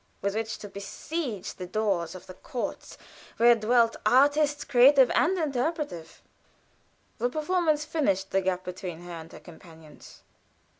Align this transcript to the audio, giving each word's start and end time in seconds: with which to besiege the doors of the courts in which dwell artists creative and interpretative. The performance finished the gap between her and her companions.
with 0.19 0.33
which 0.33 0.57
to 0.57 0.67
besiege 0.67 1.53
the 1.53 1.67
doors 1.67 2.15
of 2.15 2.25
the 2.25 2.33
courts 2.33 2.97
in 3.37 3.45
which 3.45 3.59
dwell 3.59 3.93
artists 4.03 4.63
creative 4.63 5.11
and 5.11 5.37
interpretative. 5.37 6.23
The 7.19 7.29
performance 7.29 7.85
finished 7.85 8.31
the 8.31 8.41
gap 8.41 8.63
between 8.63 9.01
her 9.01 9.11
and 9.11 9.31
her 9.31 9.39
companions. 9.39 10.23